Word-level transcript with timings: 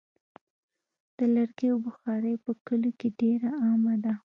د 1.17 1.19
لرګیو 1.35 1.75
بخاري 1.85 2.33
په 2.43 2.51
کلیو 2.65 2.97
کې 2.99 3.09
ډېره 3.19 3.49
عامه 3.65 3.95
ده. 4.03 4.13